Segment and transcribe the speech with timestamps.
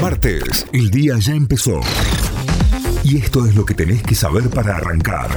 [0.00, 1.80] Martes, el día ya empezó.
[3.02, 5.28] Y esto es lo que tenés que saber para arrancar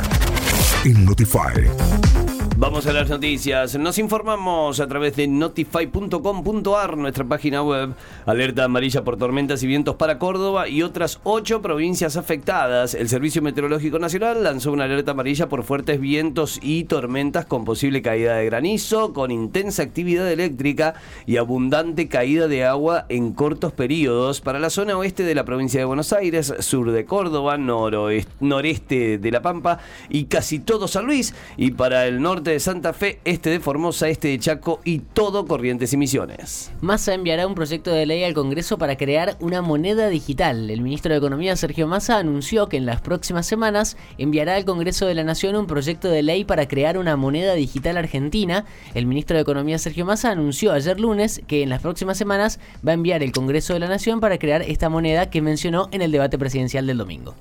[0.85, 2.30] en Notify.
[2.57, 3.75] Vamos a las noticias.
[3.77, 7.95] Nos informamos a través de notify.com.ar, nuestra página web.
[8.25, 12.93] Alerta amarilla por tormentas y vientos para Córdoba y otras ocho provincias afectadas.
[12.93, 18.03] El Servicio Meteorológico Nacional lanzó una alerta amarilla por fuertes vientos y tormentas con posible
[18.03, 20.93] caída de granizo, con intensa actividad eléctrica
[21.25, 25.79] y abundante caída de agua en cortos periodos para la zona oeste de la provincia
[25.79, 31.33] de Buenos Aires, sur de Córdoba, noreste de La Pampa y casi todo San Luis.
[31.57, 35.45] Y para el norte de Santa Fe, este de Formosa, este de Chaco y todo
[35.45, 36.71] Corrientes y Misiones.
[36.79, 40.69] Massa enviará un proyecto de ley al Congreso para crear una moneda digital.
[40.69, 45.05] El ministro de Economía, Sergio Massa, anunció que en las próximas semanas enviará al Congreso
[45.05, 48.63] de la Nación un proyecto de ley para crear una moneda digital argentina.
[48.95, 52.91] El ministro de Economía, Sergio Massa, anunció ayer lunes que en las próximas semanas va
[52.91, 56.11] a enviar el Congreso de la Nación para crear esta moneda que mencionó en el
[56.11, 57.35] debate presidencial del domingo.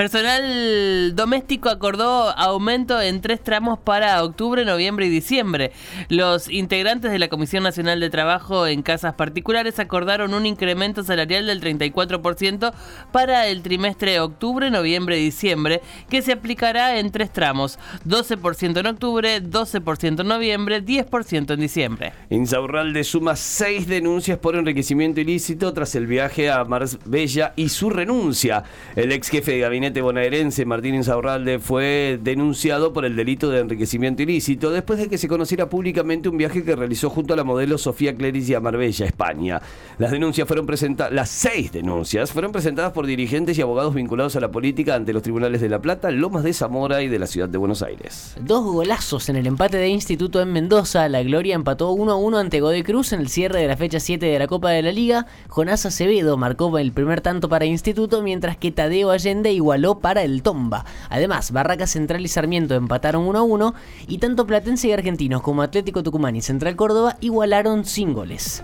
[0.00, 5.72] Personal doméstico acordó aumento en tres tramos para octubre, noviembre y diciembre.
[6.08, 11.46] Los integrantes de la Comisión Nacional de Trabajo en Casas Particulares acordaron un incremento salarial
[11.46, 12.72] del 34%
[13.12, 18.86] para el trimestre octubre, noviembre y diciembre, que se aplicará en tres tramos, 12% en
[18.86, 22.12] octubre, 12% en noviembre, 10% en diciembre.
[22.30, 28.64] Insaurralde suma seis denuncias por enriquecimiento ilícito tras el viaje a Marbella y su renuncia.
[28.96, 33.58] El ex jefe de gabinete gabinete bonaerense Martín Insaurralde fue denunciado por el delito de
[33.58, 37.42] enriquecimiento ilícito después de que se conociera públicamente un viaje que realizó junto a la
[37.42, 39.60] modelo Sofía Clerici a Marbella, España.
[39.98, 44.40] Las denuncias fueron presentadas, las seis denuncias fueron presentadas por dirigentes y abogados vinculados a
[44.40, 47.48] la política ante los tribunales de La Plata, Lomas de Zamora y de la ciudad
[47.48, 48.36] de Buenos Aires.
[48.40, 51.08] Dos golazos en el empate de Instituto en Mendoza.
[51.08, 53.98] La Gloria empató 1 a 1 ante Godoy Cruz en el cierre de la fecha
[53.98, 55.26] 7 de la Copa de la Liga.
[55.48, 59.69] Jonás Acevedo marcó el primer tanto para Instituto, mientras que Tadeo Allende igual
[60.00, 60.84] para el Tomba.
[61.08, 63.74] Además, Barraca Central y Sarmiento empataron 1 a 1
[64.08, 68.62] y tanto Platense y Argentinos como Atlético Tucumán y Central Córdoba igualaron sin goles.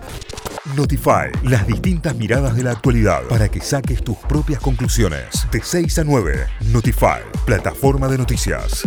[0.75, 5.47] Notify, las distintas miradas de la actualidad para que saques tus propias conclusiones.
[5.51, 8.83] De 6 a 9, Notify, plataforma de noticias.